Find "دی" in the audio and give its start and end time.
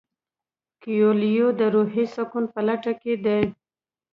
3.25-3.41